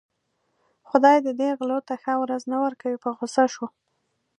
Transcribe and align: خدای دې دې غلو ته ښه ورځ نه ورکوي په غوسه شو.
خدای 0.89 1.17
دې 1.25 1.33
دې 1.39 1.49
غلو 1.59 1.79
ته 1.87 1.93
ښه 2.01 2.13
ورځ 2.23 2.41
نه 2.51 2.57
ورکوي 2.65 2.97
په 3.03 3.09
غوسه 3.17 3.45
شو. 3.53 3.65